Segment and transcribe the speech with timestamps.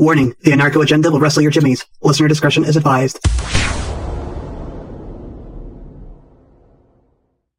[0.00, 1.84] Warning, the anarcho agenda will wrestle your jimmies.
[2.00, 3.20] Listener discretion is advised.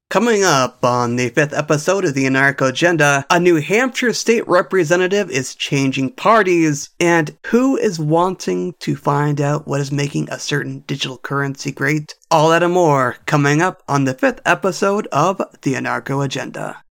[0.09, 5.29] Coming up on the fifth episode of the Anarcho Agenda, a New Hampshire state representative
[5.29, 10.79] is changing parties, and who is wanting to find out what is making a certain
[10.87, 12.15] digital currency great?
[12.31, 16.83] All that and more coming up on the fifth episode of the Anarcho Agenda.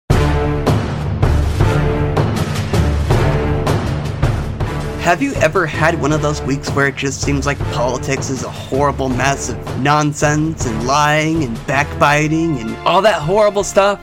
[5.09, 8.45] Have you ever had one of those weeks where it just seems like politics is
[8.45, 13.99] a horrible mess of nonsense and lying and backbiting and all that horrible stuff?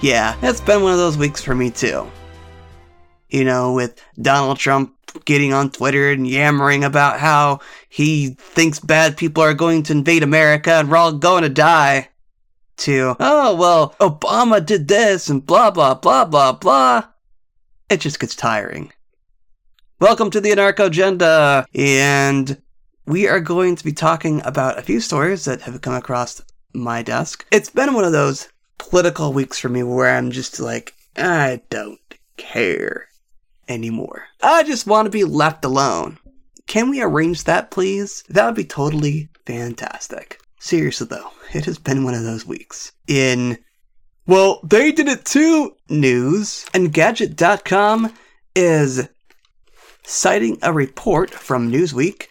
[0.00, 2.10] Yeah, it's been one of those weeks for me too.
[3.28, 4.94] You know, with Donald Trump
[5.26, 10.22] getting on Twitter and yammering about how he thinks bad people are going to invade
[10.22, 12.08] America and we're all going to die.
[12.78, 17.04] To, oh, well, Obama did this and blah, blah, blah, blah, blah.
[17.90, 18.92] It just gets tiring.
[20.00, 22.62] Welcome to the Anarcho Agenda, and
[23.04, 26.40] we are going to be talking about a few stories that have come across
[26.72, 27.44] my desk.
[27.50, 31.98] It's been one of those political weeks for me where I'm just like, I don't
[32.36, 33.08] care
[33.66, 34.26] anymore.
[34.40, 36.18] I just want to be left alone.
[36.68, 38.22] Can we arrange that, please?
[38.28, 40.38] That would be totally fantastic.
[40.60, 42.92] Seriously, though, it has been one of those weeks.
[43.08, 43.58] In,
[44.28, 48.14] well, they did it too news, Engadget.com
[48.54, 49.08] is
[50.08, 52.28] citing a report from Newsweek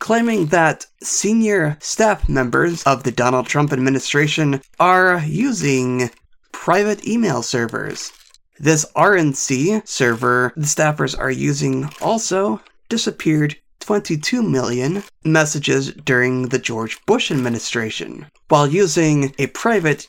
[0.00, 6.10] claiming that senior staff members of the Donald Trump administration are using
[6.50, 8.10] private email servers.
[8.58, 16.98] This RNC server the staffers are using also disappeared 22 million messages during the George
[17.06, 18.26] Bush administration.
[18.48, 20.08] While using a private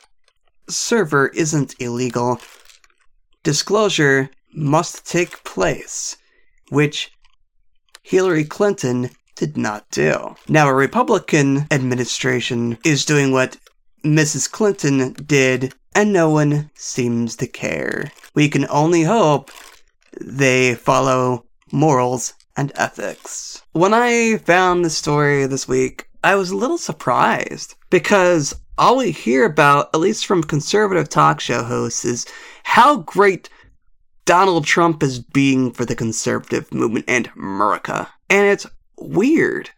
[0.67, 2.41] server isn't illegal,
[3.43, 6.17] disclosure must take place
[6.71, 7.11] which
[8.01, 10.35] Hillary Clinton did not do.
[10.47, 13.57] Now, a Republican administration is doing what
[14.05, 14.49] Mrs.
[14.49, 18.11] Clinton did, and no one seems to care.
[18.33, 19.51] We can only hope
[20.19, 23.61] they follow morals and ethics.
[23.73, 29.11] When I found the story this week, I was a little surprised because all we
[29.11, 32.25] hear about, at least from conservative talk show hosts, is
[32.63, 33.49] how great
[34.25, 38.07] Donald Trump is being for the conservative movement and America.
[38.29, 38.67] And it's
[38.97, 39.71] weird.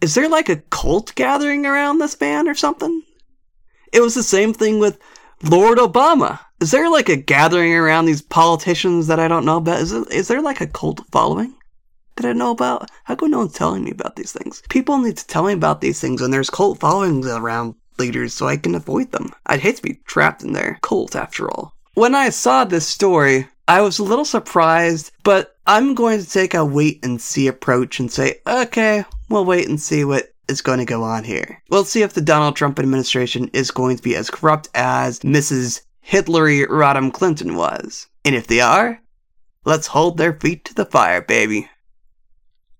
[0.00, 3.02] Is there like a cult gathering around this man or something?
[3.92, 4.98] It was the same thing with
[5.42, 6.40] Lord Obama.
[6.60, 9.80] Is there like a gathering around these politicians that I don't know about?
[9.80, 11.54] Is, it, is there like a cult following
[12.16, 12.90] that I know about?
[13.04, 14.62] How come no one's telling me about these things?
[14.70, 18.48] People need to tell me about these things when there's cult followings around leaders so
[18.48, 19.32] I can avoid them.
[19.46, 21.73] I'd hate to be trapped in their cult after all.
[21.94, 26.52] When I saw this story, I was a little surprised, but I'm going to take
[26.52, 30.80] a wait and see approach and say, okay, we'll wait and see what is going
[30.80, 31.62] to go on here.
[31.70, 35.82] We'll see if the Donald Trump administration is going to be as corrupt as Mrs.
[36.04, 38.08] Hitlery Rodham Clinton was.
[38.24, 39.00] And if they are,
[39.64, 41.70] let's hold their feet to the fire, baby.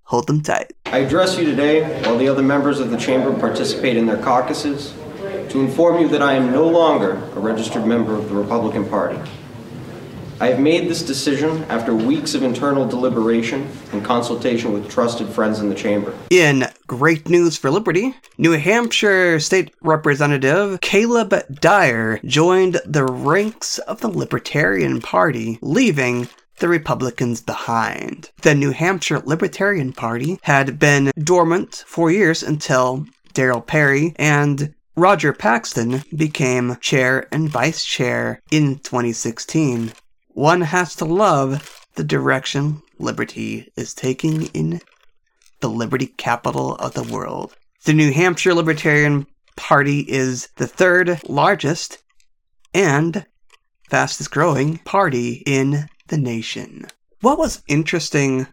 [0.03, 0.73] Hold them tight.
[0.87, 4.93] I address you today while the other members of the chamber participate in their caucuses
[5.51, 9.19] to inform you that I am no longer a registered member of the Republican Party.
[10.41, 15.61] I have made this decision after weeks of internal deliberation and consultation with trusted friends
[15.61, 16.13] in the chamber.
[16.29, 24.01] In great news for liberty, New Hampshire State Representative Caleb Dyer joined the ranks of
[24.01, 26.29] the Libertarian Party, leaving
[26.59, 28.31] the Republicans behind.
[28.43, 35.33] The New Hampshire Libertarian Party had been dormant for years until Darryl Perry and Roger
[35.33, 39.93] Paxton became chair and vice chair in 2016.
[40.29, 44.81] One has to love the direction liberty is taking in
[45.61, 47.57] the liberty capital of the world.
[47.85, 51.99] The New Hampshire Libertarian Party is the third largest
[52.73, 53.27] and
[53.91, 56.87] fastest growing party in the nation.
[57.21, 58.47] What was interesting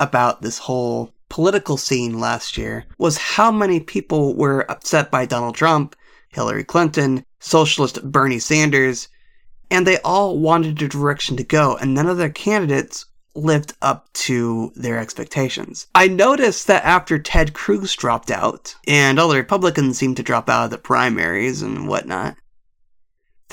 [0.00, 5.54] about this whole political scene last year was how many people were upset by Donald
[5.54, 5.96] Trump,
[6.28, 9.08] Hillary Clinton, socialist Bernie Sanders,
[9.70, 14.12] and they all wanted a direction to go, and none of their candidates lived up
[14.12, 15.88] to their expectations.
[15.94, 20.48] I noticed that after Ted Cruz dropped out, and all the Republicans seemed to drop
[20.48, 22.36] out of the primaries and whatnot,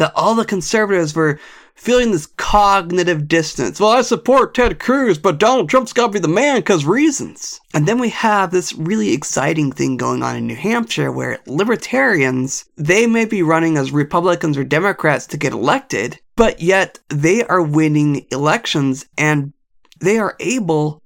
[0.02, 1.40] that all the conservatives were
[1.76, 3.80] feeling this cognitive distance.
[3.80, 7.62] Well, I support Ted Cruz, but Donald Trump's got to be the man because reasons.
[7.76, 12.66] And then we have this really exciting thing going on in New Hampshire where libertarians,
[12.78, 17.62] they may be running as Republicans or Democrats to get elected, but yet they are
[17.62, 19.54] winning elections and
[20.00, 21.04] they are able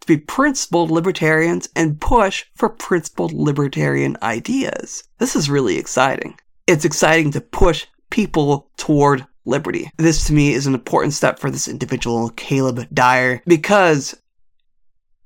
[0.00, 5.04] to be principled libertarians and push for principled libertarian ideas.
[5.18, 6.38] This is really exciting.
[6.66, 9.90] It's exciting to push people toward liberty.
[9.96, 14.14] This to me is an important step for this individual, Caleb Dyer, because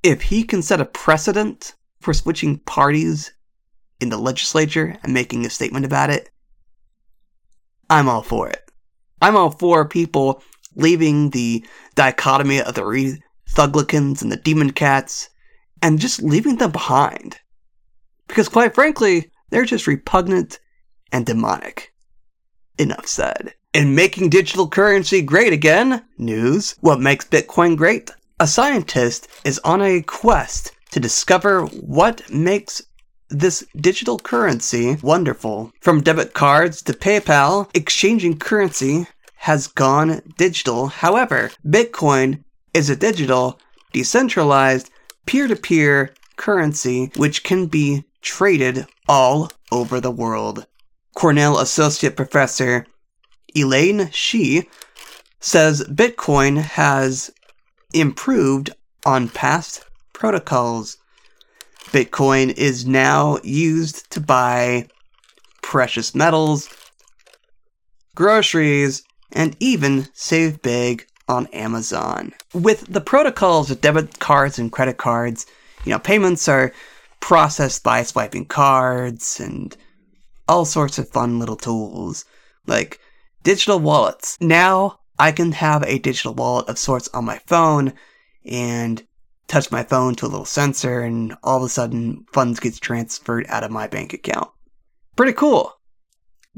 [0.02, 3.32] if he can set a precedent for switching parties
[4.00, 6.30] in the legislature and making a statement about it,
[7.90, 8.70] I'm all for it.
[9.20, 10.40] I'm all for people
[10.76, 11.66] leaving the
[11.96, 15.28] dichotomy of the re- Thuglicans and the Demon Cats
[15.82, 17.36] and just leaving them behind.
[18.28, 20.60] Because quite frankly, they're just repugnant
[21.10, 21.92] and demonic.
[22.78, 23.54] Enough said.
[23.72, 28.10] In making digital currency great again, news, what makes Bitcoin great?
[28.38, 32.82] A scientist is on a quest to discover what makes
[33.28, 35.72] this digital currency wonderful.
[35.80, 39.06] From debit cards to PayPal, exchanging currency
[39.36, 40.88] has gone digital.
[40.88, 42.44] However, Bitcoin
[42.74, 43.58] is a digital,
[43.92, 44.90] decentralized,
[45.24, 50.66] peer to peer currency which can be traded all over the world.
[51.16, 52.86] Cornell Associate Professor
[53.56, 54.68] Elaine Shi
[55.40, 57.30] says Bitcoin has
[57.94, 58.68] improved
[59.06, 59.82] on past
[60.12, 60.98] protocols.
[61.86, 64.88] Bitcoin is now used to buy
[65.62, 66.68] precious metals,
[68.14, 69.02] groceries,
[69.32, 72.34] and even save big on Amazon.
[72.52, 75.46] With the protocols of debit cards and credit cards,
[75.86, 76.74] you know, payments are
[77.20, 79.74] processed by swiping cards and
[80.48, 82.24] all sorts of fun little tools
[82.66, 83.00] like
[83.42, 84.36] digital wallets.
[84.40, 87.92] Now I can have a digital wallet of sorts on my phone
[88.44, 89.02] and
[89.48, 93.46] touch my phone to a little sensor and all of a sudden funds gets transferred
[93.48, 94.50] out of my bank account.
[95.14, 95.72] Pretty cool.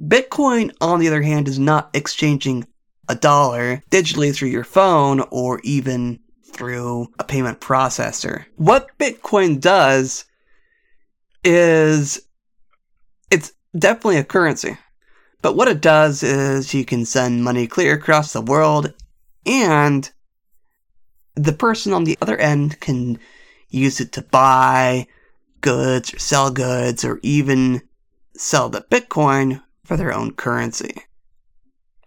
[0.01, 2.67] Bitcoin, on the other hand, is not exchanging
[3.09, 8.45] a dollar digitally through your phone or even through a payment processor.
[8.57, 10.25] What Bitcoin does
[11.45, 12.21] is
[13.77, 14.79] definitely a currency.
[15.41, 18.93] But what it does is you can send money clear across the world
[19.47, 20.11] and
[21.35, 23.19] the person on the other end can
[23.69, 25.07] use it to buy
[25.61, 27.83] goods or sell goods or even
[28.35, 30.95] sell the Bitcoin for their own currency.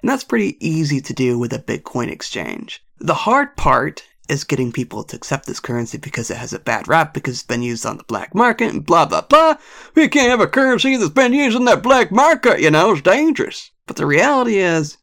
[0.01, 2.83] And that's pretty easy to do with a Bitcoin exchange.
[2.99, 6.87] The hard part is getting people to accept this currency because it has a bad
[6.87, 9.57] rap because it's been used on the black market and blah blah blah.
[9.93, 13.01] We can't have a currency that's been used in that black market, you know, it's
[13.01, 13.71] dangerous.
[13.85, 14.97] But the reality is,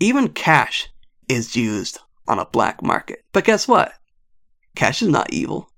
[0.00, 0.88] even cash
[1.28, 3.24] is used on a black market.
[3.32, 3.92] But guess what?
[4.74, 5.70] Cash is not evil.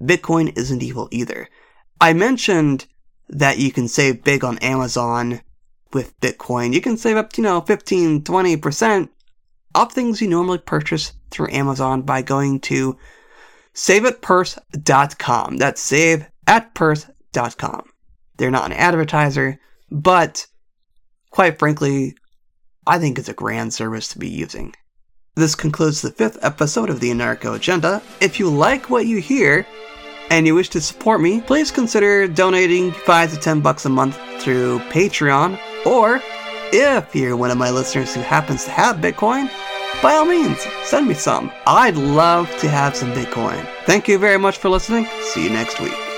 [0.00, 1.48] Bitcoin isn't evil either.
[2.00, 2.86] I mentioned
[3.28, 5.42] that you can save big on Amazon
[5.92, 6.72] with Bitcoin.
[6.72, 9.08] You can save up to, you know, 15, 20%
[9.74, 12.96] of things you normally purchase through Amazon by going to
[13.74, 15.56] saveatpurse.com.
[15.56, 17.90] That's save at purse.com.
[18.36, 20.46] They're not an advertiser, but
[21.30, 22.14] quite frankly,
[22.86, 24.74] I think it's a grand service to be using.
[25.36, 28.02] This concludes the fifth episode of the Anarcho Agenda.
[28.20, 29.66] If you like what you hear
[30.30, 34.18] and you wish to support me, please consider donating 5 to 10 bucks a month
[34.40, 36.20] through Patreon or
[36.72, 39.50] if you're one of my listeners who happens to have Bitcoin,
[40.02, 41.50] by all means, send me some.
[41.66, 43.66] I'd love to have some Bitcoin.
[43.84, 45.06] Thank you very much for listening.
[45.22, 46.09] See you next week.